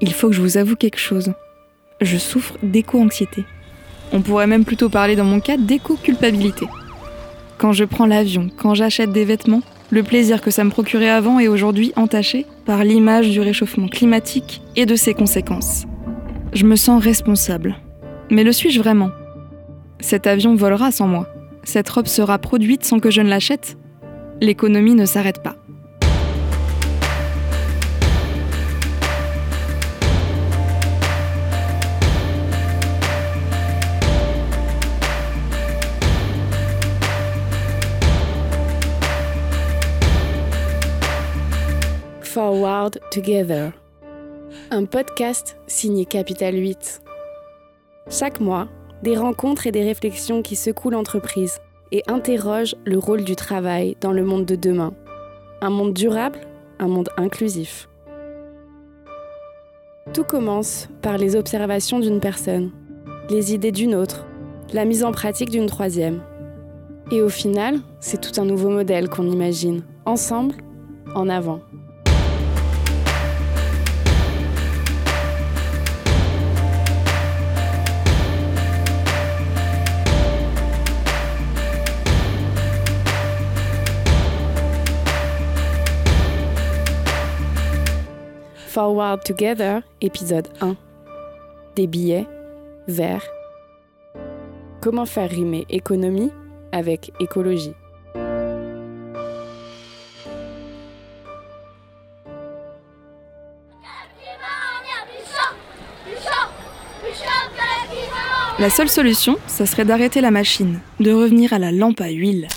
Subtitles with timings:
[0.00, 1.32] Il faut que je vous avoue quelque chose.
[2.00, 3.44] Je souffre d'éco-anxiété.
[4.12, 6.66] On pourrait même plutôt parler dans mon cas d'éco-culpabilité.
[7.58, 11.38] Quand je prends l'avion, quand j'achète des vêtements, le plaisir que ça me procurait avant
[11.38, 15.84] est aujourd'hui entaché par l'image du réchauffement climatique et de ses conséquences.
[16.52, 17.76] Je me sens responsable.
[18.30, 19.10] Mais le suis-je vraiment?
[20.00, 21.28] Cet avion volera sans moi.
[21.62, 23.76] Cette robe sera produite sans que je ne l'achète?
[24.40, 25.56] L'économie ne s'arrête pas.
[42.90, 43.72] Together,
[44.70, 47.02] un podcast signé Capital 8.
[48.10, 48.68] Chaque mois,
[49.02, 51.60] des rencontres et des réflexions qui secouent l'entreprise
[51.92, 54.92] et interrogent le rôle du travail dans le monde de demain.
[55.62, 56.38] Un monde durable,
[56.78, 57.88] un monde inclusif.
[60.12, 62.70] Tout commence par les observations d'une personne,
[63.30, 64.26] les idées d'une autre,
[64.72, 66.22] la mise en pratique d'une troisième.
[67.10, 70.56] Et au final, c'est tout un nouveau modèle qu'on imagine, ensemble,
[71.14, 71.60] en avant.
[88.74, 90.74] Forward Together, épisode 1.
[91.76, 92.26] Des billets
[92.88, 93.24] verts.
[94.80, 96.32] Comment faire rimer économie
[96.72, 97.74] avec écologie?
[108.58, 112.48] La seule solution, ça serait d'arrêter la machine, de revenir à la lampe à huile.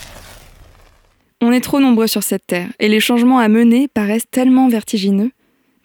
[1.44, 5.30] On est trop nombreux sur cette terre et les changements à mener paraissent tellement vertigineux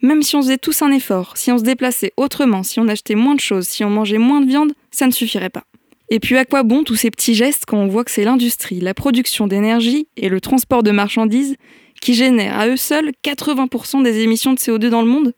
[0.03, 3.14] même si on faisait tous un effort, si on se déplaçait autrement, si on achetait
[3.14, 5.64] moins de choses, si on mangeait moins de viande, ça ne suffirait pas.
[6.11, 8.80] Et puis à quoi bon tous ces petits gestes quand on voit que c'est l'industrie,
[8.80, 11.57] la production d'énergie et le transport de marchandises
[12.02, 15.33] qui génèrent à eux seuls 80% des émissions de CO2 dans le monde?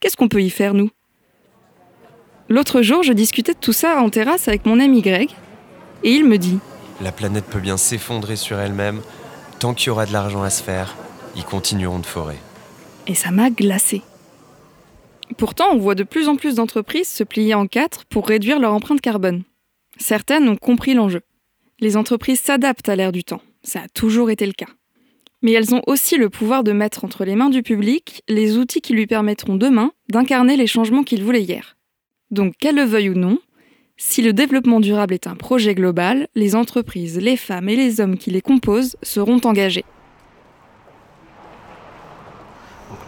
[0.00, 0.90] Qu'est-ce qu'on peut y faire, nous?
[2.50, 5.30] L'autre jour, je discutais de tout ça en terrasse avec mon ami Greg,
[6.02, 6.58] et il me dit
[7.00, 9.00] La planète peut bien s'effondrer sur elle-même,
[9.60, 10.96] tant qu'il y aura de l'argent à se faire,
[11.36, 12.36] ils continueront de forer.
[13.08, 14.02] Et ça m'a glacé.
[15.36, 18.72] Pourtant, on voit de plus en plus d'entreprises se plier en quatre pour réduire leur
[18.72, 19.42] empreinte carbone.
[19.98, 21.22] Certaines ont compris l'enjeu.
[21.80, 23.42] Les entreprises s'adaptent à l'ère du temps.
[23.62, 24.68] Ça a toujours été le cas.
[25.42, 28.80] Mais elles ont aussi le pouvoir de mettre entre les mains du public les outils
[28.80, 31.76] qui lui permettront demain d'incarner les changements qu'il voulait hier.
[32.30, 33.38] Donc, qu'elle le veuille ou non,
[33.96, 38.18] si le développement durable est un projet global, les entreprises, les femmes et les hommes
[38.18, 39.84] qui les composent seront engagés.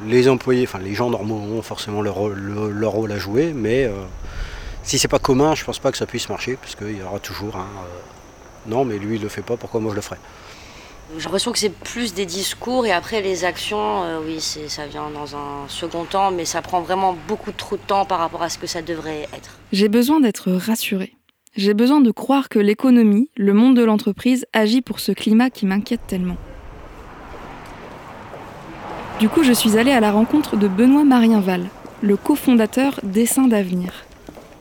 [0.06, 3.93] Les employés, enfin les gens normaux ont forcément leur, rôle à jouer, mais euh,
[4.83, 7.19] si c'est pas commun, je pense pas que ça puisse marcher, parce qu'il y aura
[7.19, 8.00] toujours un euh,
[8.66, 10.19] non, mais lui il le fait pas, pourquoi moi je le ferais?
[11.16, 15.11] J'ai l'impression que c'est plus des discours et après les actions, euh, oui, ça vient
[15.11, 18.49] dans un second temps, mais ça prend vraiment beaucoup trop de temps par rapport à
[18.49, 19.59] ce que ça devrait être.
[19.72, 21.15] J'ai besoin d'être rassurée.
[21.56, 25.67] J'ai besoin de croire que l'économie, le monde de l'entreprise agit pour ce climat qui
[25.67, 26.37] m'inquiète tellement.
[29.20, 31.66] Du coup, je suis allée à la rencontre de Benoît Marienval,
[32.00, 34.06] le cofondateur Dessin d'avenir.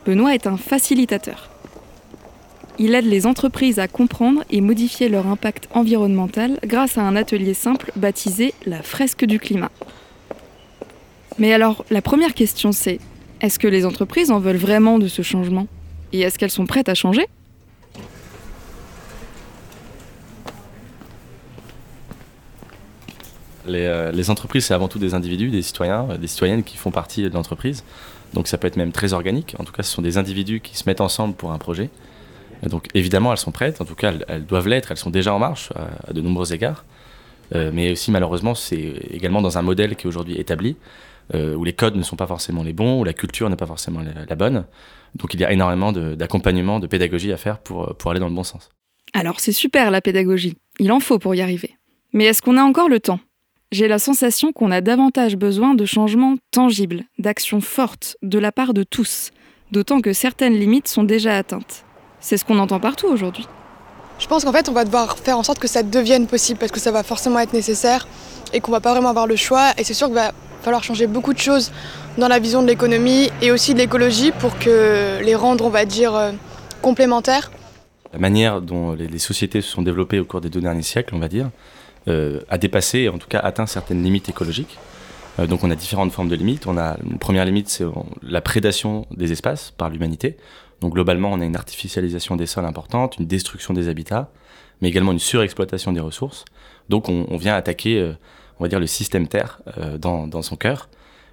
[0.06, 1.50] Benoît est un facilitateur.
[2.78, 7.54] Il aide les entreprises à comprendre et modifier leur impact environnemental grâce à un atelier
[7.54, 9.72] simple baptisé la fresque du climat.
[11.38, 13.00] Mais alors, la première question c'est,
[13.40, 15.68] est-ce que les entreprises en veulent vraiment de ce changement?
[16.12, 17.28] Et est-ce qu'elles sont prêtes à changer?
[23.76, 26.92] Euh, les, entreprises, c'est avant tout des individus, des citoyens, euh, des citoyennes qui font
[26.92, 27.84] partie de l'entreprise.
[28.34, 29.56] Donc ça peut être même très organique.
[29.60, 31.90] En tout cas, ce sont des individus qui se mettent ensemble pour un projet.
[32.64, 33.82] donc évidemment, elles sont prêtes.
[33.82, 34.92] En tout cas, elles, doivent l'être.
[34.92, 35.72] Elles sont déjà en marche
[36.08, 36.86] à, de nombreux égards.
[37.56, 40.76] Euh, mais aussi, malheureusement, c'est également dans un modèle qui est aujourd'hui établi,
[41.34, 44.02] où les codes ne sont pas forcément les bons, où la culture n'est pas forcément
[44.02, 44.66] la, bonne.
[45.14, 48.44] Donc il y a énormément d'accompagnement, de, pédagogie à faire pour aller dans le bon
[48.44, 48.70] sens.
[49.14, 50.58] Alors c'est super la pédagogie.
[50.80, 51.76] Il en faut pour y arriver.
[52.14, 53.20] Mais est-ce qu'on a encore le temps?
[53.72, 58.74] J'ai la sensation qu'on a davantage besoin de changements tangibles, d'actions fortes, de la part
[58.74, 59.30] de tous,
[59.72, 61.86] d'autant que certaines limites sont déjà atteintes.
[62.20, 63.48] C'est ce qu'on entend partout aujourd'hui.
[64.18, 66.72] Je pense qu'en fait, on va devoir faire en sorte que ça devienne possible parce
[66.72, 68.08] que ça va forcément être nécessaire
[68.54, 69.72] et qu'on va pas vraiment avoir le choix.
[69.78, 70.32] Et c'est sûr qu'il va
[70.62, 71.72] falloir changer beaucoup de choses
[72.18, 75.86] dans la vision de l'économie et aussi de l'écologie pour que les rendre, on va
[75.86, 76.32] dire, euh,
[76.82, 77.52] complémentaires.
[78.12, 81.20] La manière dont les sociétés se sont développées au cours des deux derniers siècles, on
[81.20, 81.79] va dire, euh,
[82.10, 84.78] a dépassé, en tout cas atteint certaines limites écologiques.
[85.48, 86.68] donc on a différentes formes de limites.
[86.68, 87.86] On a une première limite, c'est
[88.24, 90.38] la prédation des espaces par l'humanité.
[90.82, 94.32] Donc globalement, on a une artificialisation des sols importante, une destruction des habitats,
[94.82, 96.46] mais également une surexploitation des ressources.
[96.88, 98.14] Donc on, vient attaquer,
[98.60, 99.62] on va dire, le système Terre
[100.00, 100.90] dans, dans son cœur.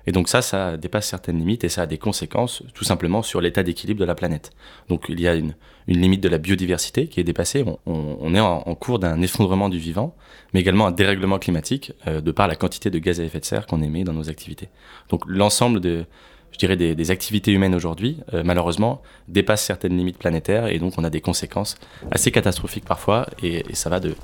[0.06, 3.40] Et donc ça, ça dépasse certaines limites et ça a des conséquences tout simplement sur
[3.40, 4.52] l'état d'équilibre de la planète.
[4.88, 5.54] Donc il y a une,
[5.88, 7.64] une, limite de la biodiversité qui est dépassée.
[7.66, 10.14] On, on, est en, cours d'un effondrement du vivant,
[10.54, 13.44] mais également un dérèglement climatique euh, de par la quantité de gaz à effet de
[13.44, 14.68] serre qu'on émet dans nos activités.
[15.08, 16.04] Donc l'ensemble de,
[16.52, 20.94] je dirais, des, des activités humaines aujourd'hui, euh, malheureusement, dépasse certaines limites planétaires et donc
[20.98, 21.76] on a des conséquences
[22.12, 24.14] assez catastrophiques parfois et, et ça va de,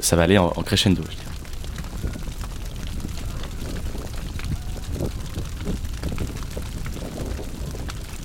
[0.00, 1.02] ça va aller en, en crescendo.
[1.08, 1.31] Je dirais.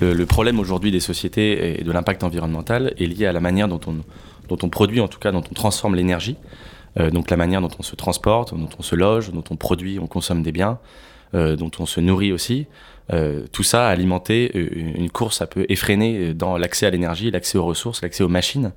[0.00, 3.80] Le, problème aujourd'hui des sociétés et de l'impact environnemental est lié à la manière dont
[3.86, 3.96] on,
[4.48, 6.36] dont on produit, en tout cas dont on transforme l'énergie,
[6.98, 9.98] euh, donc la manière dont on se transporte, dont on se loge, dont on produit,
[9.98, 10.78] on consomme des biens,
[11.34, 12.66] euh, dont on se nourrit aussi.
[13.12, 17.58] Euh, tout ça a alimenté une course un peu effrénée dans l'accès à l'énergie, l'accès
[17.58, 18.72] aux ressources, l'accès aux machines,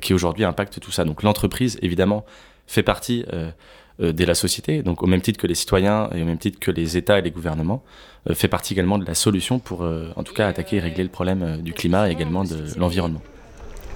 [0.00, 1.04] qui aujourd'hui impactent tout ça.
[1.04, 2.24] Donc l'entreprise, évidemment,
[2.66, 3.26] fait partie
[4.02, 6.58] euh, de la société, donc au même titre que les citoyens et au même titre
[6.60, 7.82] que les États et les gouvernements,
[8.28, 11.02] euh, fait partie également de la solution pour, euh, en tout cas, attaquer et régler
[11.02, 13.22] le problème du climat et également de l'environnement.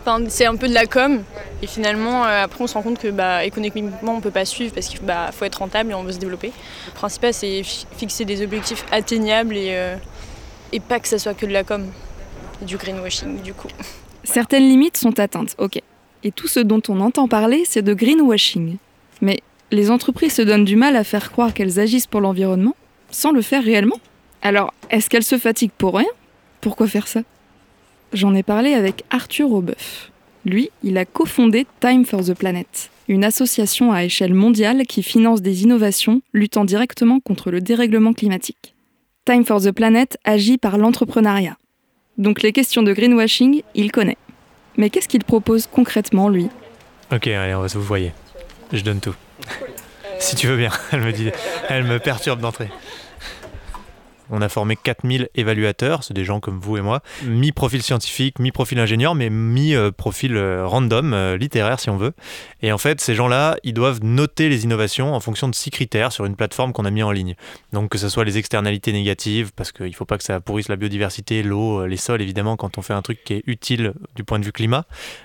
[0.01, 1.23] Enfin, c'est un peu de la com
[1.61, 4.89] et finalement après on se rend compte que bah, économiquement on peut pas suivre parce
[4.89, 6.53] qu'il bah, faut être rentable et on veut se développer.
[6.87, 9.77] Le principal c'est fixer des objectifs atteignables et,
[10.73, 11.85] et pas que ça soit que de la com,
[12.63, 13.69] du greenwashing du coup.
[14.25, 15.79] Certaines limites sont atteintes, ok.
[16.25, 18.79] Et tout ce dont on entend parler c'est de greenwashing.
[19.21, 22.77] Mais les entreprises se donnent du mal à faire croire qu'elles agissent pour l'environnement
[23.11, 24.01] sans le faire réellement.
[24.43, 26.09] Alors, est-ce qu'elles se fatiguent pour rien?
[26.61, 27.23] Pourquoi faire ça?
[28.13, 30.11] J'en ai parlé avec Arthur Aubeuf.
[30.45, 35.43] Lui, il a cofondé Time for the Planet, une association à échelle mondiale qui finance
[35.43, 38.75] des innovations luttant directement contre le dérèglement climatique.
[39.27, 41.57] Time for the Planet agit par l'entrepreneuriat.
[42.19, 44.17] Donc les questions de greenwashing, il connaît.
[44.77, 46.49] Mais qu'est-ce qu'il propose concrètement, lui?
[47.13, 47.97] Ok, allez, on va se vous.
[48.73, 49.15] Je donne tout.
[50.19, 51.31] Si tu veux bien, elle me dit,
[51.69, 52.71] elle me perturbe d'entrée.
[54.33, 58.79] On a formé 4000 évaluateurs, c'est des gens comme vous et moi, mi-profil scientifique, mi-profil
[58.79, 62.13] ingénieur, mais mi-profil euh, random, euh, littéraire si on veut.
[62.63, 66.13] Et en fait, ces gens-là, ils doivent noter les innovations en fonction de six critères
[66.13, 67.35] sur une plateforme qu'on a mis en ligne.
[67.73, 70.69] Donc que ce soit les externalités négatives, parce qu'il ne faut pas que ça pourrisse
[70.69, 73.95] la biodiversité, l'eau, euh, les sols, évidemment, quand on fait un truc qui est utile
[74.15, 74.85] du point de vue climat,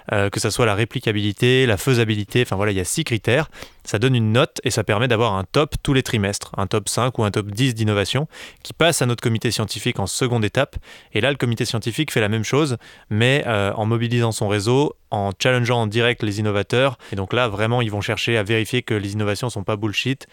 [0.10, 3.50] que ce soit la réplicabilité, la faisabilité, enfin voilà, il y a six critères
[3.86, 6.90] ça donne une note et ça permet d'avoir un top tous les trimestres, un top
[6.90, 8.28] 5 ou un top 10 d'innovation
[8.64, 10.76] qui passe à notre comité scientifique en seconde étape.
[11.14, 12.78] Et là, le comité scientifique fait la même chose,
[13.10, 16.98] mais euh, en mobilisant son réseau, en challengeant en direct les innovateurs.
[17.12, 19.76] Et donc là, vraiment, ils vont chercher à vérifier que les innovations ne sont pas
[19.76, 20.28] bullshit,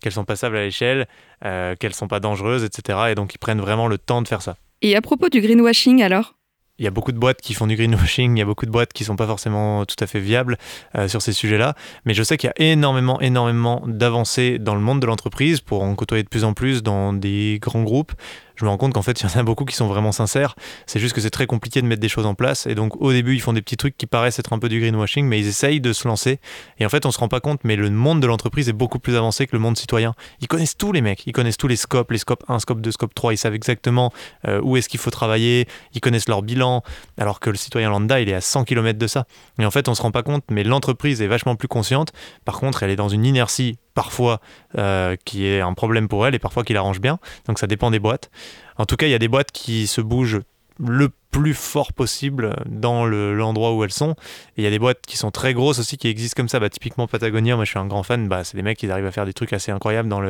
[0.00, 1.06] qu'elles sont passables à l'échelle,
[1.44, 2.98] euh, qu'elles ne sont pas dangereuses, etc.
[3.10, 4.56] Et donc, ils prennent vraiment le temps de faire ça.
[4.82, 6.34] Et à propos du greenwashing alors?
[6.78, 8.70] Il y a beaucoup de boîtes qui font du greenwashing, il y a beaucoup de
[8.70, 10.58] boîtes qui sont pas forcément tout à fait viables
[10.96, 11.74] euh, sur ces sujets-là,
[12.04, 15.82] mais je sais qu'il y a énormément, énormément d'avancées dans le monde de l'entreprise pour
[15.82, 18.12] en côtoyer de plus en plus dans des grands groupes
[18.56, 20.54] je me rends compte qu'en fait, il y en a beaucoup qui sont vraiment sincères.
[20.86, 22.66] C'est juste que c'est très compliqué de mettre des choses en place.
[22.66, 24.80] Et donc, au début, ils font des petits trucs qui paraissent être un peu du
[24.80, 26.38] greenwashing, mais ils essayent de se lancer.
[26.78, 28.98] Et en fait, on se rend pas compte, mais le monde de l'entreprise est beaucoup
[28.98, 30.14] plus avancé que le monde citoyen.
[30.40, 31.26] Ils connaissent tous les mecs.
[31.26, 33.32] Ils connaissent tous les scopes, les scopes 1, scope 2, scope 3.
[33.34, 34.12] Ils savent exactement
[34.46, 35.66] euh, où est-ce qu'il faut travailler.
[35.94, 36.82] Ils connaissent leur bilan.
[37.18, 39.26] Alors que le citoyen lambda, il est à 100 km de ça.
[39.58, 42.12] Et en fait, on se rend pas compte, mais l'entreprise est vachement plus consciente.
[42.44, 44.40] Par contre, elle est dans une inertie parfois
[44.76, 47.18] euh, qui est un problème pour elle et parfois qui l'arrange bien.
[47.46, 48.30] Donc ça dépend des boîtes.
[48.76, 50.40] En tout cas, il y a des boîtes qui se bougent
[50.78, 54.14] le plus fort possible dans l'endroit où elles sont.
[54.56, 56.60] Il y a des boîtes qui sont très grosses aussi qui existent comme ça.
[56.60, 58.28] Bah, typiquement Patagonia, moi je suis un grand fan.
[58.28, 60.20] Bah, c'est des mecs qui arrivent à faire des trucs assez incroyables dans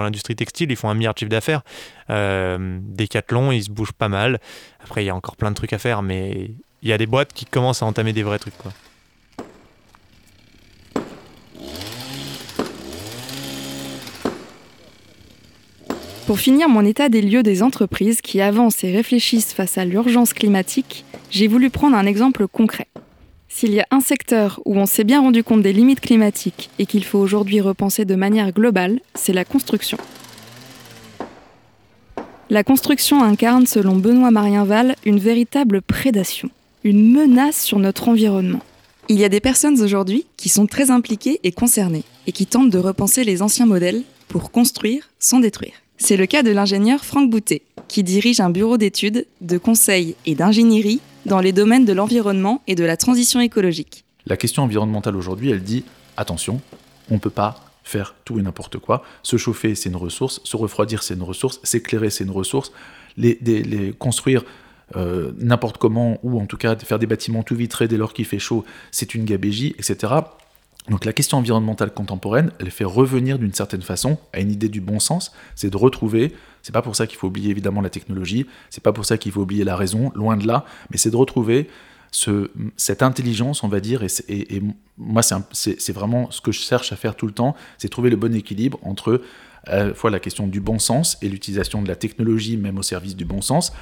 [0.00, 0.70] l'industrie textile.
[0.70, 1.62] Ils font un milliard de chiffre d'affaires.
[2.10, 4.40] Euh, Decathlon, ils se bougent pas mal.
[4.82, 6.50] Après, il y a encore plein de trucs à faire, mais
[6.82, 8.54] il y a des boîtes qui commencent à entamer des vrais trucs.
[16.26, 20.32] Pour finir mon état des lieux des entreprises qui avancent et réfléchissent face à l'urgence
[20.32, 22.86] climatique, j'ai voulu prendre un exemple concret.
[23.50, 26.86] S'il y a un secteur où on s'est bien rendu compte des limites climatiques et
[26.86, 29.98] qu'il faut aujourd'hui repenser de manière globale, c'est la construction.
[32.48, 36.48] La construction incarne, selon Benoît Marienval, une véritable prédation,
[36.84, 38.60] une menace sur notre environnement.
[39.10, 42.70] Il y a des personnes aujourd'hui qui sont très impliquées et concernées et qui tentent
[42.70, 45.83] de repenser les anciens modèles pour construire sans détruire.
[45.96, 50.34] C'est le cas de l'ingénieur Franck Boutet, qui dirige un bureau d'études, de conseil et
[50.34, 54.04] d'ingénierie dans les domaines de l'environnement et de la transition écologique.
[54.26, 55.84] La question environnementale aujourd'hui, elle dit
[56.16, 56.60] attention,
[57.10, 59.02] on ne peut pas faire tout et n'importe quoi.
[59.22, 60.40] Se chauffer, c'est une ressource.
[60.44, 61.60] Se refroidir, c'est une ressource.
[61.62, 62.72] S'éclairer, c'est une ressource.
[63.16, 64.44] Les, construire
[64.96, 68.24] euh, n'importe comment, ou en tout cas faire des bâtiments tout vitrés dès lors qu'il
[68.24, 70.14] fait chaud, c'est une gabégie, etc.
[70.88, 74.82] Donc la question environnementale contemporaine, elle fait revenir d'une certaine façon à une idée du
[74.82, 78.46] bon sens, c'est de retrouver, c'est pas pour ça qu'il faut oublier évidemment la technologie,
[78.68, 81.16] c'est pas pour ça qu'il faut oublier la raison, loin de là, mais c'est de
[81.16, 81.68] retrouver
[82.10, 84.62] ce, cette intelligence, on va dire, et,
[84.98, 88.16] moi c'est vraiment ce que je cherche à faire tout le temps, c'est trouver le
[88.16, 89.22] bon équilibre entre
[89.66, 92.82] à la fois la question du bon sens et l'utilisation de la technologie même au
[92.82, 93.72] service du bon sens,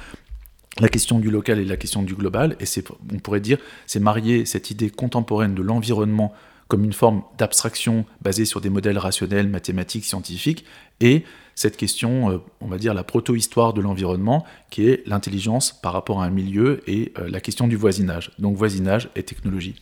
[0.79, 2.65] la question du local et la question du global, et
[3.13, 3.57] on pourrait dire,
[3.87, 6.33] c'est marier cette idée contemporaine de l'environnement
[6.73, 10.65] comme une forme d'abstraction basée sur des modèles rationnels, mathématiques, scientifiques,
[11.01, 11.21] et
[11.53, 16.23] cette question, euh, on va dire la proto-histoire de l'environnement, qui est l'intelligence par rapport
[16.23, 18.31] à un milieu et euh, la question du voisinage.
[18.39, 19.75] Donc voisinage et technologie.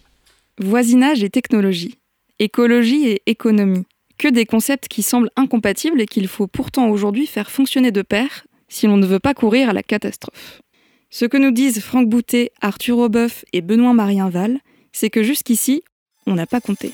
[0.59, 1.97] Voisinage et technologie,
[2.39, 3.85] écologie et économie,
[4.17, 8.45] que des concepts qui semblent incompatibles et qu'il faut pourtant aujourd'hui faire fonctionner de pair
[8.67, 10.61] si l'on ne veut pas courir à la catastrophe.
[11.09, 13.95] Ce que nous disent Franck Boutet, Arthur Aubeuf et Benoît
[14.29, 14.59] Val,
[14.91, 15.83] c'est que jusqu'ici,
[16.27, 16.93] on n'a pas compté.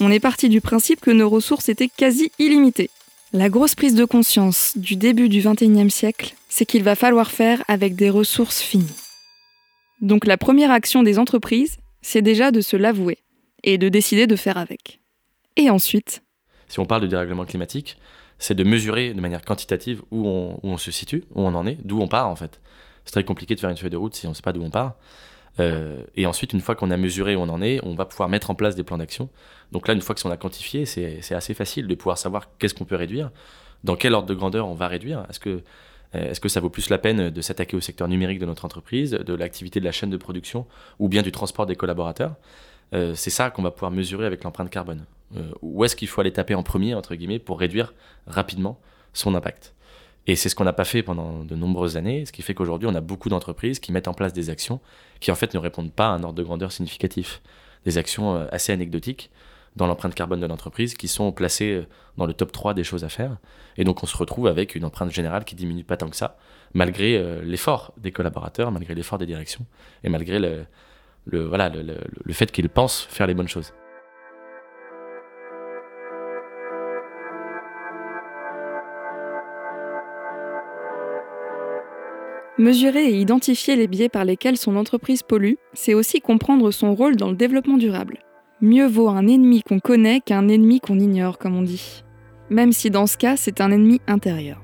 [0.00, 2.90] On est parti du principe que nos ressources étaient quasi illimitées.
[3.32, 7.62] La grosse prise de conscience du début du XXIe siècle, c'est qu'il va falloir faire
[7.68, 8.86] avec des ressources finies.
[10.00, 13.18] Donc la première action des entreprises, c'est déjà de se l'avouer
[13.64, 15.00] et de décider de faire avec.
[15.56, 16.22] Et ensuite
[16.68, 17.98] Si on parle de dérèglement climatique,
[18.38, 20.26] c'est de mesurer de manière quantitative où
[20.62, 22.60] on, se situe, où on en est, d'où on part en fait.
[23.04, 24.62] C'est très compliqué de faire une feuille de route si on ne sait pas d'où
[24.62, 24.94] on part.
[25.60, 28.28] Euh, et ensuite, une fois qu'on a mesuré où on en est, on va pouvoir
[28.28, 29.28] mettre en place des plans d'action.
[29.72, 32.74] Donc là, une fois que on a quantifié, c'est assez facile de pouvoir savoir qu'est-ce
[32.74, 33.30] qu'on peut réduire,
[33.84, 35.26] dans quel ordre de grandeur on va réduire.
[35.28, 35.62] Est-ce que,
[36.14, 38.64] euh, est-ce que ça vaut plus la peine de s'attaquer au secteur numérique de notre
[38.64, 40.66] entreprise, de l'activité de la chaîne de production,
[40.98, 42.34] ou bien du transport des collaborateurs?
[42.94, 45.04] Euh, C'est ça qu'on va pouvoir mesurer avec l'empreinte carbone.
[45.60, 47.92] Où est-ce qu'il faut aller taper en premier, entre guillemets, pour réduire
[48.26, 48.80] rapidement
[49.12, 49.74] son impact?
[50.28, 52.86] Et c'est ce qu'on n'a pas fait pendant de nombreuses années, ce qui fait qu'aujourd'hui,
[52.86, 54.78] on a beaucoup d'entreprises qui mettent en place des actions
[55.20, 57.40] qui, en fait, ne répondent pas à un ordre de grandeur significatif.
[57.86, 59.30] Des actions euh, assez anecdotiques
[59.74, 61.86] dans l'empreinte carbone de l'entreprise qui sont placées euh,
[62.18, 63.38] dans le top 3 des choses à faire.
[63.78, 66.36] Et donc, on se retrouve avec une empreinte générale qui diminue pas tant que ça,
[66.74, 69.64] malgré l'effort des collaborateurs, malgré l'effort des directions
[70.04, 70.66] et malgré le,
[71.44, 73.72] voilà, le fait qu'ils pensent faire les bonnes choses.
[82.58, 87.14] Mesurer et identifier les biais par lesquels son entreprise pollue, c'est aussi comprendre son rôle
[87.14, 88.18] dans le développement durable.
[88.60, 92.02] Mieux vaut un ennemi qu'on connaît qu'un ennemi qu'on ignore, comme on dit.
[92.50, 94.60] Même si dans ce cas, c'est un ennemi intérieur.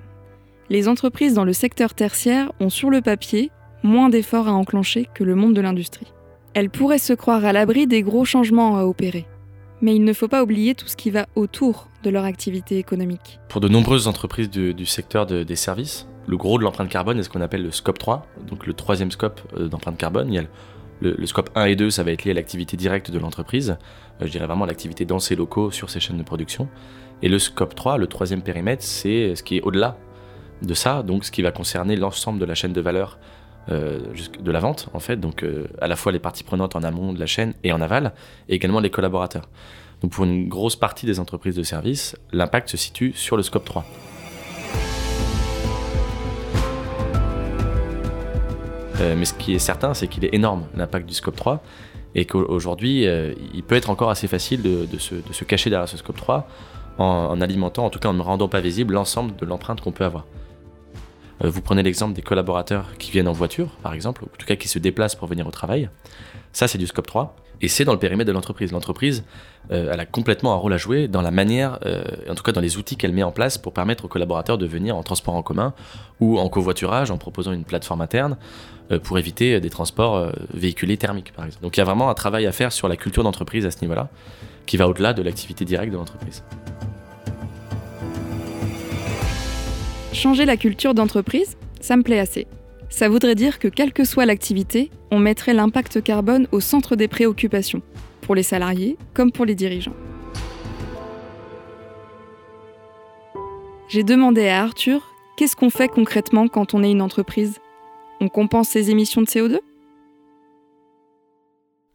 [0.70, 3.52] Les entreprises dans le secteur tertiaire ont sur le papier
[3.84, 6.12] moins d'efforts à enclencher que le monde de l'industrie.
[6.54, 9.24] Elles pourraient se croire à l'abri des gros changements à opérer.
[9.82, 13.38] Mais il ne faut pas oublier tout ce qui va autour de leur activité économique.
[13.48, 17.28] Pour de nombreuses entreprises du, secteur des services, le gros de l'empreinte carbone est ce
[17.28, 20.46] qu'on appelle le scope 3, donc le troisième scope euh, d'empreinte carbone.
[21.00, 23.76] Le, scope 1 et 2, ça va être lié à l'activité directe de l'entreprise,
[24.22, 26.68] euh, je dirais vraiment l'activité dans ses locaux, sur ses chaînes de production.
[27.22, 29.98] Et le scope 3, le troisième périmètre, c'est ce qui est au-delà
[30.62, 33.18] de ça, donc ce qui va concerner l'ensemble de la chaîne de valeur
[33.68, 34.00] euh,
[34.40, 35.44] de la vente, en fait, donc
[35.80, 38.14] à la fois les parties prenantes en amont de la chaîne et en aval,
[38.48, 39.48] et également les collaborateurs.
[40.00, 43.64] Donc pour une grosse partie des entreprises de services, l'impact se situe sur le scope
[43.64, 43.84] 3.
[49.04, 51.62] Euh, mais ce qui est certain, c'est qu'il est énorme, l'impact du scope 3,
[52.14, 56.16] et qu'aujourd'hui, euh, il peut être encore assez facile de, se, cacher derrière ce scope
[56.16, 56.48] 3
[56.98, 60.04] en, alimentant, en tout cas en ne rendant pas visible l'ensemble de l'empreinte qu'on peut
[60.04, 60.24] avoir.
[61.42, 64.46] Euh, vous prenez l'exemple des collaborateurs qui viennent en voiture, par exemple, ou en tout
[64.46, 65.90] cas qui se déplacent pour venir au travail.
[66.52, 67.34] Ça, c'est du scope 3.
[67.60, 68.72] Et c'est dans le périmètre de l'entreprise.
[68.72, 69.24] L'entreprise,
[69.70, 71.78] elle a complètement un rôle à jouer dans la manière,
[72.28, 74.66] en tout cas dans les outils qu'elle met en place pour permettre aux collaborateurs de
[74.66, 75.72] venir en transport en commun
[76.20, 78.36] ou en covoiturage en proposant une plateforme interne
[78.92, 81.62] euh, pour éviter des transports euh, véhiculés thermiques, par exemple.
[81.62, 83.80] Donc il y a vraiment un travail à faire sur la culture d'entreprise à ce
[83.80, 84.10] niveau-là,
[84.66, 86.42] qui va au-delà de l'activité directe de l'entreprise.
[90.12, 92.46] Changer la culture d'entreprise, ça me plaît assez.
[92.94, 97.08] Ça voudrait dire que quelle que soit l'activité, on mettrait l'impact carbone au centre des
[97.08, 97.82] préoccupations,
[98.20, 99.96] pour les salariés comme pour les dirigeants.
[103.88, 107.58] J'ai demandé à Arthur qu'est-ce qu'on fait concrètement quand on est une entreprise?
[108.20, 109.58] On compense ses émissions de CO2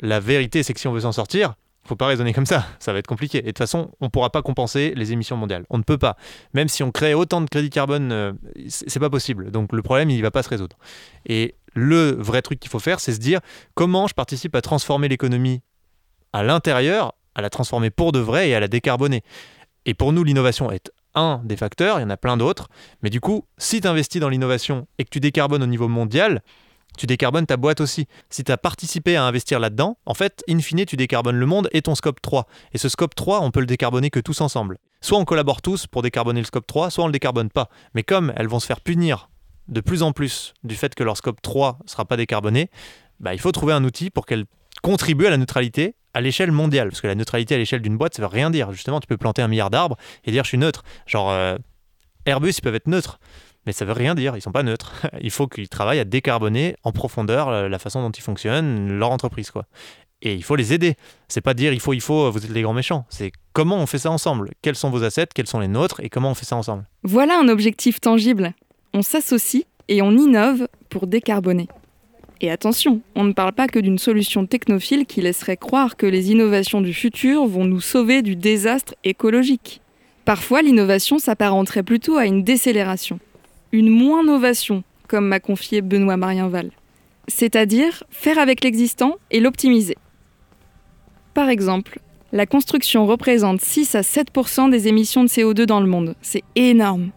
[0.02, 1.54] La vérité, c'est que si on veut s'en sortir,
[1.84, 3.40] faut pas raisonner comme ça, ça va être compliqué.
[3.40, 5.66] Et de toute façon, on ne pourra pas compenser les émissions mondiales.
[5.70, 6.18] On ne peut pas.
[6.54, 8.34] Même si on crée autant de crédits carbone, euh,
[8.68, 9.52] c'est pas possible.
[9.52, 10.78] Donc le problème, il va pas se résoudre.
[11.26, 13.40] Et le vrai truc qu'il faut faire, c'est se dire
[13.74, 15.62] comment je participe à transformer l'économie
[16.32, 19.24] à l'intérieur à la transformer pour de vrai et à la décarboner.
[19.86, 22.68] Et pour nous, l'innovation est un des facteurs, il y en a plein d'autres,
[23.02, 26.44] mais du coup, si tu investis dans l'innovation et que tu décarbones au niveau mondial,
[27.00, 28.08] tu décarbones ta boîte aussi.
[28.30, 31.70] Si tu as participé à investir là-dedans, en fait, in fine, tu décarbones le monde
[31.72, 32.46] et ton scope 3.
[32.74, 34.78] Et ce scope 3, on peut le décarboner que tous ensemble.
[35.00, 37.70] Soit on collabore tous pour décarboner le scope 3, soit on le décarbone pas.
[37.96, 39.30] Mais comme elles vont se faire punir
[39.70, 42.70] de plus en plus du fait que leur scope 3 ne sera pas décarboné,
[43.22, 44.46] bah, il faut trouver un outil pour qu'elles
[44.84, 46.90] contribuent à la neutralité à l'échelle mondiale.
[46.90, 48.74] Parce que la neutralité à l'échelle d'une boîte, ça veut rien dire.
[48.74, 50.84] Justement, tu peux planter un milliard d'arbres et dire je suis neutre.
[51.06, 51.56] Genre, euh,
[52.26, 53.20] Airbus, ils peuvent être neutres.
[53.70, 55.06] Mais ça veut rien dire, ils sont pas neutres.
[55.22, 59.52] Il faut qu'ils travaillent à décarboner en profondeur la façon dont ils fonctionnent, leur entreprise.
[59.52, 59.66] quoi.
[60.24, 60.96] Et il faut les aider.
[61.28, 63.06] C'est pas dire il faut, il faut, vous êtes les grands méchants.
[63.10, 64.54] C'est comment on fait ça ensemble?
[64.64, 66.00] Quels sont vos assets, quels sont les nôtres?
[66.00, 66.84] Et comment on fait ça ensemble?
[67.04, 68.56] Voilà un objectif tangible.
[68.96, 71.68] On s'associe et on innove pour décarboner.
[72.42, 76.32] Et attention, on ne parle pas que d'une solution technophile qui laisserait croire que les
[76.32, 79.80] innovations du futur vont nous sauver du désastre écologique.
[80.26, 83.20] Parfois, l'innovation s'apparenterait plutôt à une décélération,
[83.72, 86.72] une moins-novation, comme m'a confié Benoît Marienval.
[87.28, 89.98] C'est-à-dire faire avec l'existant et l'optimiser.
[91.34, 92.00] Par exemple,
[92.32, 96.16] la construction représente 6 à 7% des émissions de CO2 dans le monde.
[96.22, 97.12] C'est énorme.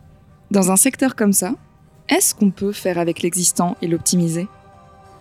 [0.51, 1.55] Dans un secteur comme ça,
[2.09, 4.49] est-ce qu'on peut faire avec l'existant et l'optimiser?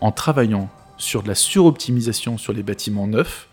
[0.02, 3.48] En travaillant sur de la suroptimisation sur les bâtiments neufs,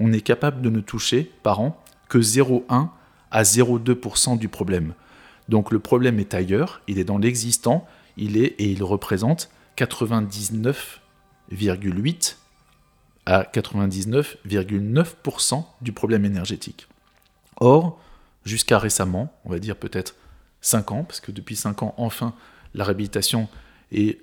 [0.00, 2.88] on est capable de ne toucher par an que 0,1
[3.30, 4.94] à 0,2% du problème.
[5.48, 7.86] Donc le problème est ailleurs, il est dans l'existant,
[8.16, 12.36] il est et il représente 99,8
[13.26, 16.88] à 99,9% du problème énergétique.
[17.60, 18.00] Or,
[18.44, 20.14] jusqu'à récemment, on va dire peut-être
[20.60, 22.34] 5 ans, parce que depuis 5 ans, enfin,
[22.74, 23.48] la réhabilitation
[23.92, 24.18] est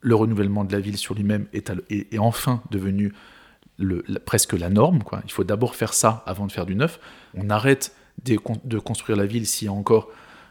[0.00, 1.70] le renouvellement de la ville sur lui-même est,
[2.18, 3.12] enfin devenu
[4.24, 5.00] presque la norme.
[5.24, 7.00] Il faut d'abord faire ça avant de faire du neuf.
[7.34, 7.94] On arrête
[8.24, 10.08] de, construire la ville s'il y a encore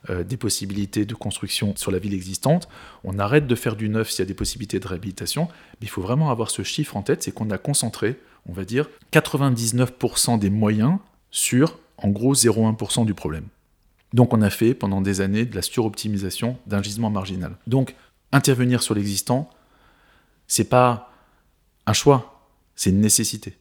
[0.09, 2.69] euh, des possibilités de construction sur la ville existante.
[3.03, 5.47] On arrête de faire du neuf s'il y a des possibilités de réhabilitation.
[5.81, 8.63] Mais il faut vraiment avoir ce chiffre en tête, c'est qu'on a concentré, on va
[8.63, 10.99] dire, 99% des moyens
[11.31, 13.45] sur, en gros, 0,1% du problème.
[14.13, 17.57] Donc on a fait pendant des années de la suroptimisation d'un gisement marginal.
[17.67, 17.95] Donc
[18.31, 19.49] intervenir sur l'existant,
[20.47, 21.11] c'est pas
[21.85, 22.41] un choix,
[22.75, 23.57] c'est une nécessité.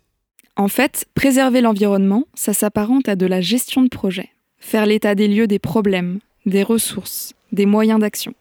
[0.56, 4.30] En fait, préserver l'environnement, ça s'apparente à de la gestion de projet.
[4.58, 8.34] Faire l'état des lieux des problèmes, des ressources, des moyens d'action.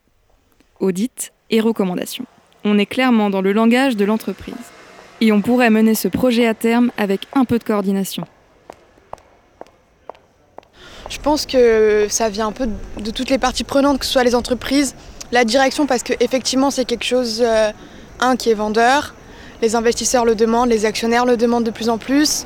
[0.79, 2.25] Audit et recommandations.
[2.63, 4.55] On est clairement dans le langage de l'entreprise.
[5.21, 8.25] Et on pourrait mener ce projet à terme avec un peu de coordination.
[11.09, 12.67] Je pense que ça vient un peu
[12.99, 14.95] de toutes les parties prenantes, que ce soit les entreprises,
[15.31, 17.71] la direction, parce qu'effectivement, c'est quelque chose, euh,
[18.19, 19.15] un, qui est vendeur.
[19.61, 22.45] Les investisseurs le demandent, les actionnaires le demandent de plus en plus.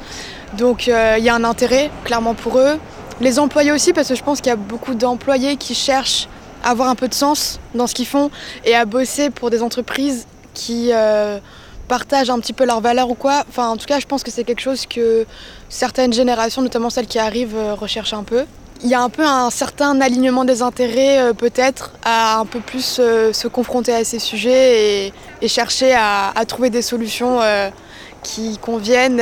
[0.58, 2.78] Donc euh, il y a un intérêt, clairement, pour eux.
[3.20, 6.28] Les employés aussi, parce que je pense qu'il y a beaucoup d'employés qui cherchent
[6.64, 8.32] à avoir un peu de sens dans ce qu'ils font
[8.66, 11.40] et à bosser pour des entreprises qui euh,
[11.88, 13.44] partagent un petit peu leurs valeurs ou quoi.
[13.50, 15.26] Enfin, en tout cas, je pense que c'est quelque chose que
[15.70, 18.46] certaines générations, notamment celles qui arrivent, recherchent un peu
[18.84, 22.60] il y a un peu un certain alignement des intérêts euh, peut-être à un peu
[22.60, 25.08] plus euh, se confronter à ces sujets
[25.42, 27.70] et, chercher à, trouver des solutions euh,
[28.24, 29.22] qui conviennent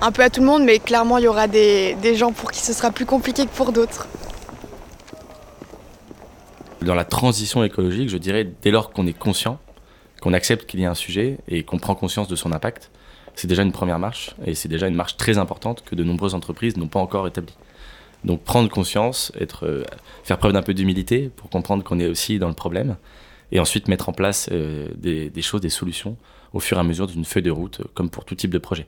[0.00, 2.60] un peu à tout le monde, mais clairement il y aura des, gens pour qui
[2.60, 4.08] ce sera plus compliqué que pour d'autres.
[6.82, 9.58] Dans la transition écologique, je dirais, dès lors qu'on est conscient,
[10.22, 12.90] qu'on accepte qu'il y a un sujet et qu'on prend conscience de son impact,
[13.34, 16.34] c'est déjà une première marche, et c'est déjà une marche très importante que de nombreuses
[16.34, 17.54] entreprises n'ont pas encore établie.
[18.24, 19.84] Donc prendre conscience, être, euh,
[20.24, 22.96] faire preuve d'un peu d'humilité pour comprendre qu'on est aussi dans le problème,
[23.52, 26.16] et ensuite mettre en place euh, des, choses, des solutions
[26.52, 28.86] au fur et à mesure d'une feuille de route, comme pour tout type de projet.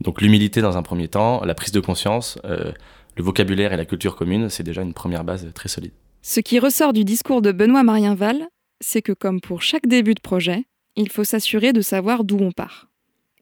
[0.00, 2.72] Donc l'humilité dans un premier temps, la prise de conscience, euh,
[3.16, 5.92] le vocabulaire et la culture commune, c'est déjà une première base très solide.
[6.22, 8.46] Ce qui ressort du discours de Benoît Marienval,
[8.80, 10.64] c'est que comme pour chaque début de projet,
[10.96, 12.88] il faut s'assurer de savoir d'où on part.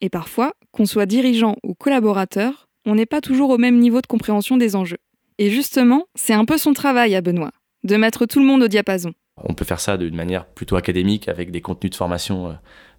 [0.00, 4.06] Et parfois, qu'on soit dirigeant ou collaborateur, on n'est pas toujours au même niveau de
[4.06, 4.98] compréhension des enjeux.
[5.38, 7.52] Et justement, c'est un peu son travail à Benoît,
[7.84, 9.12] de mettre tout le monde au diapason.
[9.42, 12.52] On peut faire ça d'une manière plutôt académique, avec des contenus de formation euh,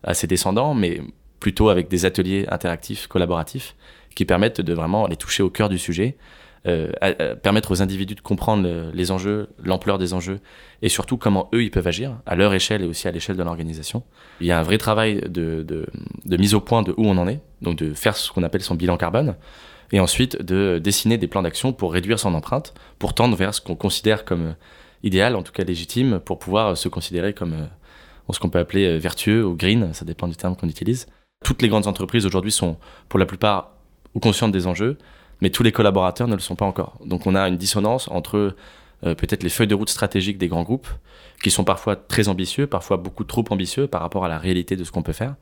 [0.03, 1.01] assez descendants, mais
[1.41, 3.75] plutôt avec des ateliers interactifs, collaboratifs,
[4.15, 6.15] qui permettent de vraiment les toucher au cœur du sujet,
[6.65, 6.91] euh,
[7.43, 10.39] permettre aux individus de comprendre les enjeux, l'ampleur des enjeux,
[10.81, 13.43] et surtout comment eux, ils peuvent agir, à leur échelle et aussi à l'échelle de
[13.43, 14.03] l'organisation.
[14.39, 17.27] Il y a un vrai travail de, de mise au point de où on en
[17.27, 19.35] est, donc de faire ce qu'on appelle son bilan carbone,
[19.91, 23.61] et ensuite de dessiner des plans d'action pour réduire son empreinte, pour tendre vers ce
[23.61, 24.53] qu'on considère comme euh,
[25.03, 28.59] idéal, en tout cas légitime, pour pouvoir euh, se considérer comme euh, ce qu'on peut
[28.59, 31.07] appeler vertueux ou green, ça dépend du terme qu'on utilise.
[31.43, 32.77] Toutes les grandes entreprises aujourd'hui sont
[33.09, 33.71] pour la plupart
[34.21, 34.97] conscientes des enjeux,
[35.41, 36.97] mais tous les collaborateurs ne le sont pas encore.
[37.05, 38.55] Donc on a une dissonance entre
[39.03, 40.87] euh, peut-être les feuilles de route stratégiques des grands groupes,
[41.43, 44.83] qui sont parfois très ambitieux, parfois beaucoup trop ambitieux par rapport à la réalité de
[44.83, 45.35] ce qu'on peut faire,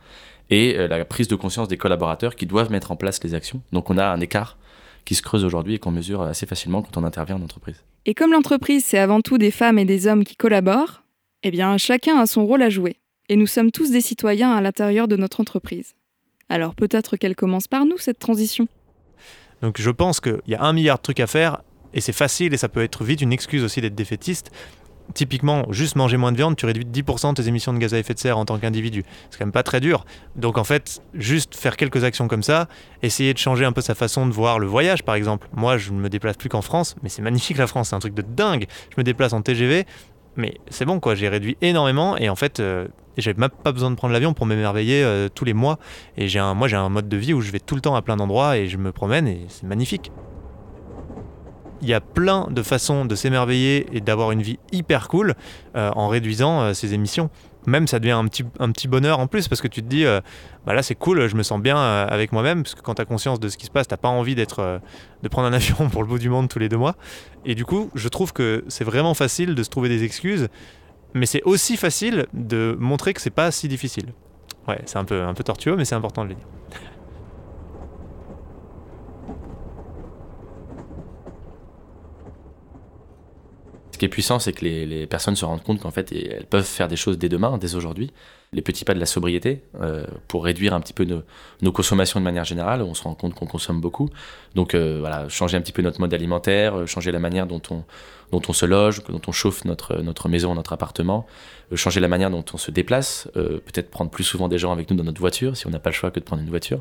[0.49, 3.61] et euh, la prise de conscience des collaborateurs qui doivent mettre en place les actions.
[3.73, 4.57] Donc on a un écart
[5.03, 7.83] qui se creuse aujourd'hui et qu'on mesure assez facilement quand on intervient en entreprise.
[8.05, 11.03] Et comme l'entreprise, c'est avant tout des femmes et des hommes qui collaborent,
[11.43, 12.97] eh bien chacun a son rôle à jouer.
[13.29, 15.93] Et nous sommes tous des citoyens à l'intérieur de notre entreprise.
[16.49, 18.67] Alors peut-être qu'elle commence par nous, cette transition.
[19.61, 21.61] Donc je pense qu'il y a un milliard de trucs à faire
[21.93, 24.49] et c'est facile et ça peut être vite une excuse aussi d'être défaitiste.
[25.13, 28.13] Typiquement, juste manger moins de viande, tu réduis 10% tes émissions de gaz à effet
[28.13, 29.03] de serre en tant qu'individu.
[29.29, 30.05] C'est quand même pas très dur.
[30.35, 32.67] Donc en fait, juste faire quelques actions comme ça,
[33.03, 35.47] essayer de changer un peu sa façon de voir le voyage par exemple.
[35.53, 37.99] Moi, je ne me déplace plus qu'en France, mais c'est magnifique la France, c'est un
[37.99, 38.67] truc de dingue.
[38.89, 39.85] Je me déplace en TGV,
[40.39, 43.91] mais c'est bon quoi, j'ai réduit énormément et en fait, euh, j'ai même pas besoin
[43.91, 45.77] de prendre l'avion pour m'émerveiller euh, tous les mois.
[46.17, 47.95] Et j'ai un, moi, j'ai un mode de vie où je vais tout le temps
[47.95, 50.11] à plein d'endroits et je me promène et c'est magnifique
[51.81, 55.35] il y a plein de façons de s'émerveiller et d'avoir une vie hyper cool
[55.75, 57.29] euh, en réduisant euh, ses émissions.
[57.65, 60.05] Même ça devient un petit, un petit bonheur en plus parce que tu te dis,
[60.05, 60.21] euh,
[60.65, 63.05] bah là c'est cool, je me sens bien avec moi-même parce que quand tu as
[63.05, 64.81] conscience de ce qui se passe, t'as pas envie d'être,
[65.21, 66.95] de prendre un avion pour le bout du monde tous les deux mois.
[67.45, 70.47] Et du coup, je trouve que c'est vraiment facile de se trouver des excuses,
[71.13, 74.13] mais c'est aussi facile de montrer que c'est pas si difficile.
[74.67, 76.45] Ouais, c'est un peu, un peu tortueux, mais c'est important de le dire.
[83.99, 86.63] Ce qui est puissant, c'est que les, personnes se rendent compte qu'en fait, elles peuvent
[86.63, 88.13] faire des choses dès demain, dès aujourd'hui.
[88.53, 91.05] Les petits pas de la sobriété euh, pour réduire un petit peu
[91.61, 92.81] nos, consommations de manière générale.
[92.81, 94.09] On se rend compte qu'on consomme beaucoup.
[94.55, 97.61] Donc euh, voilà, changer un petit peu notre mode alimentaire, euh, changer la manière dont
[98.31, 101.27] on, se loge, dont on chauffe notre maison, notre appartement,
[101.75, 104.95] changer la manière dont on se déplace, peut-être prendre plus souvent des gens avec nous
[104.95, 106.79] dans notre voiture si on n'a pas le choix que de prendre une voiture.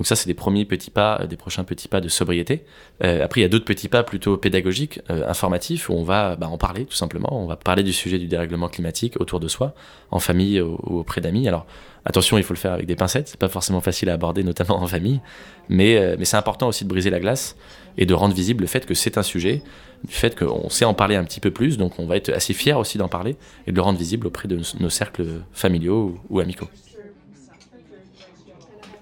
[0.00, 2.64] Donc ça, c'est des premiers petits pas, euh, des prochains petits pas de sobriété.
[3.04, 6.36] Euh, après, il y a d'autres petits pas plutôt pédagogiques, euh, informatifs, où on va
[6.36, 7.28] bah, en parler tout simplement.
[7.32, 9.74] On va parler du sujet du dérèglement climatique autour de soi,
[10.10, 11.46] en famille ou, auprès d'amis.
[11.48, 11.66] Alors
[12.06, 13.28] attention, il faut le faire avec des pincettes.
[13.28, 15.20] C'est pas forcément facile à aborder, notamment en famille,
[15.68, 17.54] mais c'est important aussi de briser la glace
[17.98, 19.62] et de rendre visible le fait que c'est un sujet,
[20.02, 21.76] du fait qu'on sait en parler un petit peu plus.
[21.76, 23.36] Donc on va être assez fier aussi d'en parler
[23.66, 26.70] et de le rendre visible auprès de nos cercles familiaux ou amicaux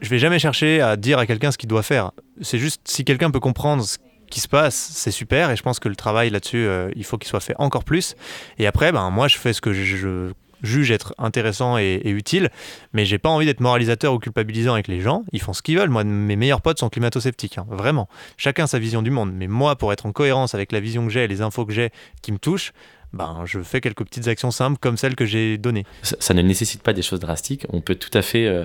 [0.00, 2.12] je vais jamais chercher à dire à quelqu'un ce qu'il doit faire.
[2.40, 3.98] C'est juste si quelqu'un peut comprendre ce
[4.30, 5.50] qui se passe, c'est super.
[5.50, 8.14] Et je pense que le travail là-dessus, euh, il faut qu'il soit fait encore plus.
[8.58, 10.32] Et après, ben moi, je fais ce que je,
[10.62, 12.50] juge être intéressant et, utile,
[12.92, 15.24] mais j'ai pas envie d'être moralisateur ou culpabilisant avec les gens.
[15.32, 15.90] Ils font ce qu'ils veulent.
[15.90, 18.08] Moi, mes meilleurs potes sont climato-sceptiques, hein, vraiment.
[18.36, 19.32] Chacun sa vision du monde.
[19.32, 21.72] Mais moi, pour être en cohérence avec la vision que j'ai et les infos que
[21.72, 21.90] j'ai
[22.22, 22.72] qui me touchent,
[23.12, 25.86] ben, je fais quelques petites actions simples comme celles que j'ai données.
[26.02, 27.66] Ça, ne nécessite pas des choses drastiques.
[27.70, 28.64] On peut tout à fait euh,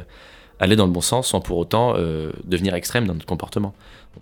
[0.59, 3.73] aller dans le bon sens sans pour autant euh, devenir extrême dans notre comportement.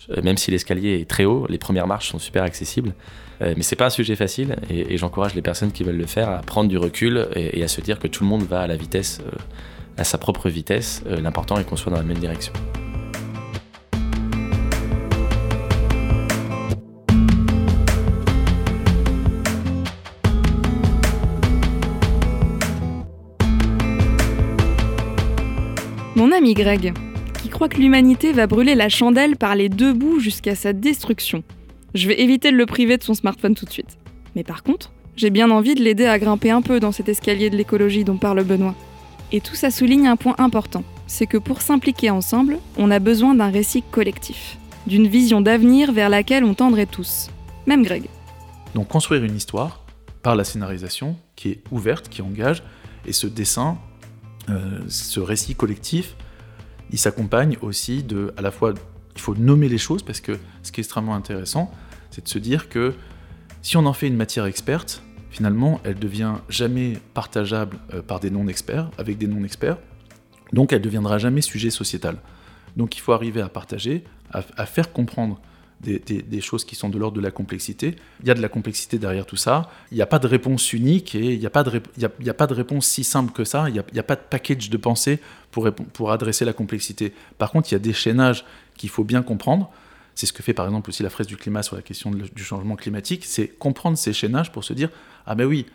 [0.09, 2.93] Euh, même si l'escalier est très haut, les premières marches sont super accessibles,
[3.41, 6.29] euh, mais c'est pas un sujet facile et, j'encourage les personnes qui veulent le faire
[6.29, 8.67] à prendre du recul et, et, à se dire que tout le monde va à
[8.67, 9.21] la vitesse,
[9.97, 11.03] à sa propre vitesse.
[11.05, 12.53] L'important est qu'on soit dans la même direction.
[26.21, 26.93] Mon ami Greg,
[27.41, 31.41] qui croit que l'humanité va brûler la chandelle par les deux bouts jusqu'à sa destruction.
[31.95, 33.97] Je vais éviter de le priver de son smartphone tout de suite.
[34.35, 37.49] Mais par contre, j'ai bien envie de l'aider à grimper un peu dans cet escalier
[37.49, 38.75] de l'écologie dont parle Benoît.
[39.31, 43.33] Et tout ça souligne un point important, c'est que pour s'impliquer ensemble, on a besoin
[43.33, 47.31] d'un récit collectif, d'une vision d'avenir vers laquelle on tendrait tous,
[47.65, 48.03] même Greg.
[48.75, 49.85] Donc construire une histoire
[50.21, 52.61] par la scénarisation qui est ouverte, qui engage,
[53.07, 53.79] et ce dessin
[54.87, 56.15] ce récit collectif,
[56.91, 58.73] il s'accompagne aussi de, à la fois,
[59.15, 61.71] il faut nommer les choses, parce que ce qui est extrêmement intéressant,
[62.09, 62.93] c'est de se dire que
[63.61, 68.29] si on en fait une matière experte, finalement, elle devient jamais partageable euh, par des
[68.29, 69.77] non-experts, avec des non-experts,
[70.51, 72.17] donc elle deviendra jamais sujet sociétal.
[72.75, 75.41] Donc il faut arriver à partager, à faire comprendre
[75.81, 77.95] des, choses qui sont de l'ordre de la complexité.
[78.21, 79.69] Il y a de la complexité derrière tout ça.
[79.91, 82.47] Il n'y a pas de réponse unique et il n'y a, pas de a, pas
[82.47, 83.69] de réponse si simple que ça.
[83.69, 85.19] Il n'y a, pas de package de pensée
[85.51, 87.13] pour, adresser la complexité.
[87.37, 88.45] Par contre, il y a des chaînages
[88.77, 89.71] qu'il faut bien comprendre.
[90.13, 92.43] C'est ce que fait par exemple aussi la fraise du climat sur la question du
[92.43, 93.25] changement climatique.
[93.25, 94.89] C'est comprendre ces chaînages pour se dire
[95.25, 95.65] Ah ben oui,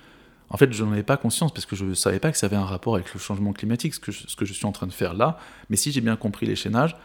[0.50, 2.46] en fait, je n'en avais pas conscience parce que je ne savais pas que ça
[2.46, 4.86] avait un rapport avec le changement climatique, ce que, ce que je suis en train
[4.86, 5.38] de faire là.
[5.70, 6.96] Mais si j'ai bien compris les chaînages,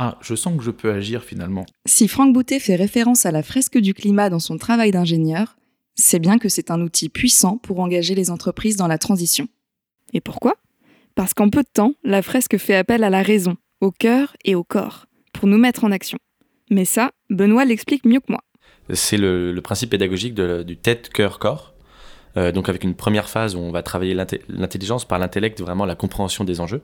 [0.00, 1.66] ah, je sens que je peux agir finalement.
[1.84, 5.56] Si Franck Boutet fait référence à la fresque du climat dans son travail d'ingénieur,
[5.96, 9.48] c'est bien que c'est un outil puissant pour engager les entreprises dans la transition.
[10.12, 10.54] Et pourquoi?
[11.16, 14.54] Parce qu'en peu de temps, la fresque fait appel à la raison, au cœur et
[14.54, 16.18] au corps, pour nous mettre en action.
[16.70, 18.44] Mais ça, Benoît l'explique mieux que moi.
[18.94, 21.74] C'est le, principe pédagogique du tête, cœur, corps.
[22.36, 25.96] Euh, donc avec une première phase où on va travailler l'intelligence par l'intellect, vraiment la
[25.96, 26.82] compréhension des enjeux.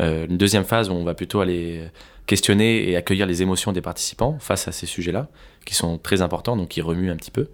[0.00, 1.88] Euh, une deuxième phase où on va plutôt aller
[2.28, 5.28] questionner et accueillir les émotions des participants face à ces sujets-là,
[5.64, 7.48] qui sont très importants, donc qui remuent un petit peu.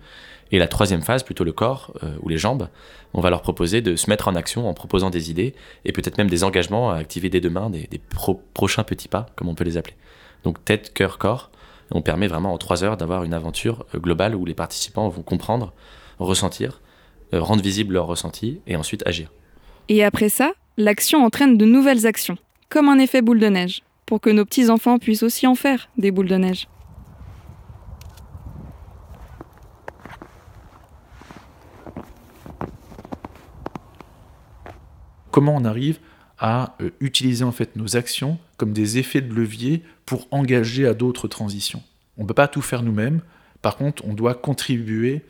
[0.50, 2.68] Et la troisième phase, plutôt le corps euh, ou les jambes,
[3.14, 6.18] on va leur proposer de se mettre en action en proposant des idées et peut-être
[6.18, 7.88] même des engagements à activer dès demain, des,
[8.52, 9.94] prochains petits pas, comme on peut les appeler.
[10.42, 11.50] Donc tête, cœur, corps.
[11.92, 15.22] On permet vraiment en trois heures d'avoir une aventure euh, globale où les participants vont
[15.22, 15.72] comprendre,
[16.18, 16.80] ressentir,
[17.32, 19.30] euh, rendre visible leur ressenti et ensuite agir.
[19.88, 22.38] Et après ça, l'action entraîne de nouvelles actions,
[22.70, 26.10] comme un effet boule de neige, pour que nos petits-enfants puissent aussi en faire des
[26.10, 26.68] boules de neige.
[35.34, 35.98] comment on arrive
[36.38, 40.94] à euh, utiliser en fait nos actions comme des effets de levier pour engager à
[40.94, 41.82] d'autres transitions?
[42.16, 43.20] On ne peut pas tout faire nous-mêmes,
[43.60, 45.22] par contre on doit contribuer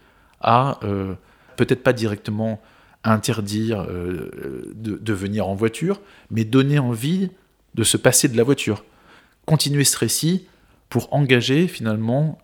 [0.42, 1.14] à, euh,
[1.56, 2.60] peut-être pas directement
[3.02, 7.30] interdire euh, de, venir en voiture, mais donner envie
[7.74, 8.84] de se passer de la voiture.
[9.46, 10.46] Continuer ce récit
[10.88, 12.38] pour engager finalement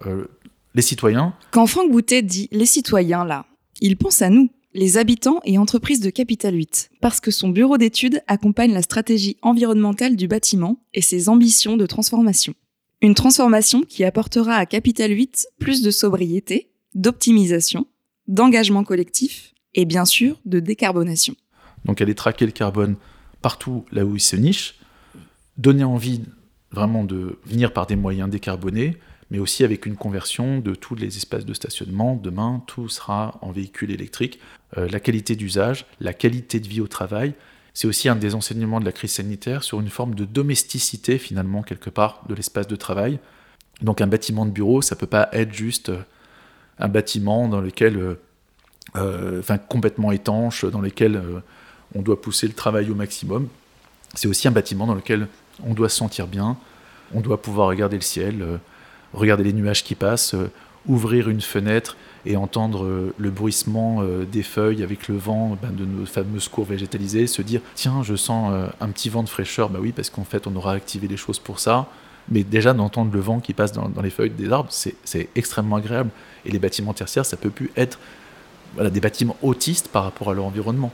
[0.74, 1.34] les citoyens.
[1.50, 3.46] Quand Franck Boutet dit les citoyens là,
[3.80, 7.76] il pense à nous les habitants et entreprises de Capital 8, parce que son bureau
[7.76, 12.54] d'études accompagne la stratégie environnementale du bâtiment et ses ambitions de transformation.
[13.02, 17.86] Une transformation qui apportera à Capital 8 plus de sobriété, d'optimisation,
[18.28, 21.34] d'engagement collectif et bien sûr de décarbonation.
[21.84, 22.96] Donc aller traquer le carbone
[23.42, 24.76] partout là où il se niche,
[25.60, 26.22] donner envie
[26.72, 28.96] vraiment de venir par des moyens décarbonés,
[29.30, 32.16] mais aussi avec une conversion de tous les espaces de stationnement.
[32.16, 34.40] Demain, tout sera en véhicule électrique.
[34.76, 37.34] Euh, la qualité d'usage, la qualité de vie au travail,
[37.74, 41.62] c'est aussi un des enseignements de la crise sanitaire sur une forme de domesticité finalement
[41.62, 43.18] quelque part de l'espace de travail.
[43.82, 46.02] Donc un bâtiment de bureau, ça peut pas être juste euh,
[46.78, 48.16] un bâtiment dans lequel,
[48.96, 51.22] euh, enfin complètement étanche, dans lequel
[51.94, 53.48] on doit pousser le travail au maximum.
[54.14, 55.28] C'est aussi un bâtiment dans lequel
[55.66, 56.56] on doit se sentir bien,
[57.14, 58.60] on doit pouvoir regarder le ciel,
[59.12, 60.50] regarder les nuages qui passent, euh,
[60.86, 65.70] ouvrir une fenêtre et entendre euh, le bruissement euh, des feuilles avec le vent ben,
[65.72, 69.68] de nos fameuses cours végétalisées, se dire tiens, je sens un petit vent de fraîcheur,
[69.68, 71.88] bah oui, parce qu'en fait, on aura activé les choses pour ça.
[72.28, 76.10] Mais déjà d'entendre le vent qui passe dans, les feuilles des arbres, c'est extrêmement agréable.
[76.44, 77.98] Et les bâtiments tertiaires, ça peut plus être
[78.78, 80.92] des bâtiments autistes par rapport à leur environnement.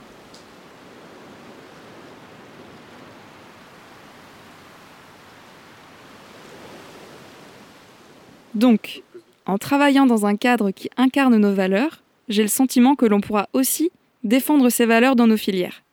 [8.55, 9.03] Donc,
[9.45, 13.47] en travaillant dans un cadre qui incarne nos valeurs, j'ai le sentiment que l'on pourra
[13.53, 13.91] aussi
[14.23, 15.83] défendre ces valeurs dans nos filières.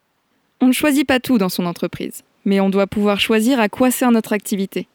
[0.61, 3.91] On ne choisit pas tout dans son entreprise, mais on doit pouvoir choisir à quoi
[3.91, 4.89] sert notre activité.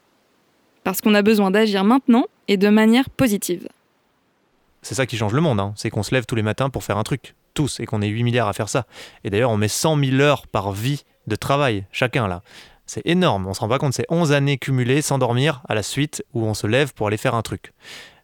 [0.83, 3.67] Parce qu'on a besoin d'agir maintenant et de manière positive.
[4.81, 5.73] C'est ça qui change le monde, hein.
[5.75, 8.07] c'est qu'on se lève tous les matins pour faire un truc, tous, et qu'on est
[8.07, 8.85] 8 milliards à faire ça.
[9.23, 12.41] Et d'ailleurs, on met 100 000 heures par vie de travail, chacun là.
[12.89, 15.83] C'est énorme, on se rend pas compte, c'est 11 années cumulées sans dormir à la
[15.83, 17.71] suite où on se lève pour aller faire un truc.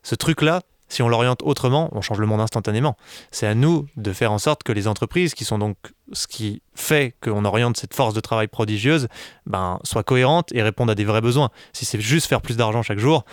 [0.02, 2.98] Ce truc-là, si on l'oriente autrement, on change le monde instantanément.
[3.30, 5.78] C'est à nous de faire en sorte que les entreprises, qui sont donc
[6.14, 9.08] ce qui fait qu'on oriente cette force de travail prodigieuse,
[9.46, 11.52] ben, soient cohérentes et répondent à des vrais besoins.
[11.72, 13.24] Si c'est juste faire plus d'argent chaque jour,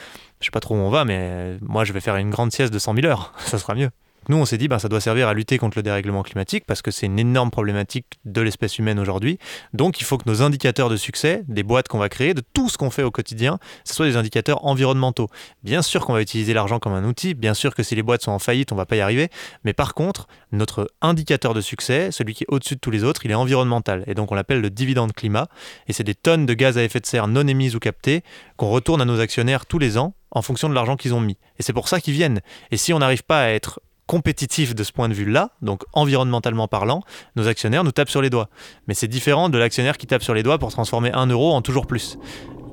[0.40, 2.74] je sais pas trop où on va, mais moi je vais faire une grande sieste
[2.74, 3.88] de 100 000 heures, ça sera mieux.
[4.28, 6.80] Nous, on s'est dit, ben, ça doit servir à lutter contre le dérèglement climatique parce
[6.80, 9.38] que c'est une énorme problématique de l'espèce humaine aujourd'hui.
[9.72, 12.68] Donc, il faut que nos indicateurs de succès, des boîtes qu'on va créer, de tout
[12.68, 15.28] ce qu'on fait au quotidien, ce soit des indicateurs environnementaux.
[15.64, 18.22] Bien sûr qu'on va utiliser l'argent comme un outil, bien sûr que si les boîtes
[18.22, 19.28] sont en faillite, on va pas y arriver.
[19.64, 23.24] Mais par contre, notre indicateur de succès, celui qui est au-dessus de tous les autres,
[23.24, 24.04] il est environnemental.
[24.06, 25.48] Et donc, on l'appelle le dividende climat.
[25.88, 28.22] Et c'est des tonnes de gaz à effet de serre non émises ou captées
[28.56, 31.36] qu'on retourne à nos actionnaires tous les ans en fonction de l'argent qu'ils ont mis.
[31.58, 32.40] Et c'est pour ça qu'ils viennent.
[32.70, 33.80] Et si on n'arrive pas à être
[34.12, 37.00] compétitif de ce point de vue-là, donc environnementalement parlant,
[37.34, 38.50] nos actionnaires nous tapent sur les doigts.
[38.86, 41.62] Mais c'est différent de l'actionnaire qui tape sur les doigts pour transformer un euro en
[41.62, 42.18] toujours plus.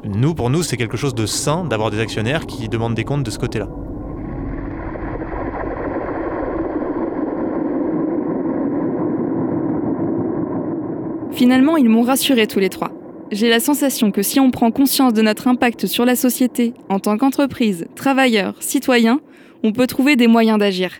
[0.03, 3.23] Nous, pour nous, c'est quelque chose de sain d'avoir des actionnaires qui demandent des comptes
[3.23, 3.69] de ce côté-là.
[11.31, 12.91] Finalement, ils m'ont rassuré tous les trois.
[13.31, 16.99] J'ai la sensation que si on prend conscience de notre impact sur la société en
[16.99, 19.21] tant qu'entreprise, travailleur, citoyen,
[19.63, 20.91] on peut trouver des moyens d'agir.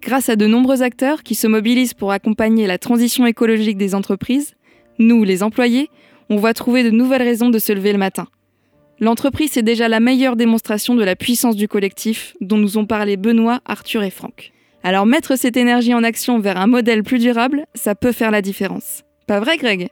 [0.00, 4.54] Grâce à de nombreux acteurs qui se mobilisent pour accompagner la transition écologique des entreprises,
[4.98, 5.90] nous, les employés,
[6.30, 8.26] on va trouver de nouvelles raisons de se lever le matin.
[9.00, 13.16] L'entreprise est déjà la meilleure démonstration de la puissance du collectif dont nous ont parlé
[13.16, 14.52] Benoît, Arthur et Franck.
[14.82, 18.42] Alors mettre cette énergie en action vers un modèle plus durable, ça peut faire la
[18.42, 19.02] différence.
[19.26, 19.88] Pas vrai Greg?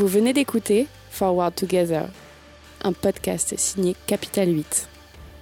[0.00, 2.08] Vous venez d'écouter Forward Together,
[2.82, 4.88] un podcast signé Capital 8.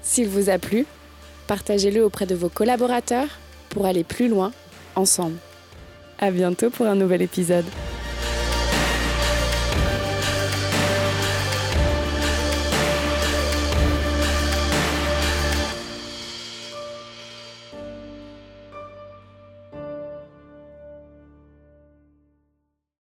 [0.02, 0.84] S'il vous a plu,
[1.46, 3.28] partagez-le auprès de vos collaborateurs
[3.68, 4.50] pour aller plus loin
[4.96, 5.36] ensemble.
[6.18, 7.66] À bientôt pour un nouvel épisode.